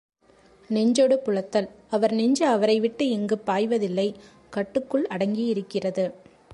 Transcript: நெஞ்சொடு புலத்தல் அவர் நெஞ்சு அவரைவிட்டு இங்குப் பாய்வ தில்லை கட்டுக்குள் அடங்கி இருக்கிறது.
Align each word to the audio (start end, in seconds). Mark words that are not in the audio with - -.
நெஞ்சொடு 0.69 1.17
புலத்தல் 1.17 1.69
அவர் 1.89 2.13
நெஞ்சு 2.13 2.47
அவரைவிட்டு 2.47 3.01
இங்குப் 3.01 3.45
பாய்வ 3.45 3.77
தில்லை 3.77 4.13
கட்டுக்குள் 4.49 5.07
அடங்கி 5.07 5.45
இருக்கிறது. 5.45 6.05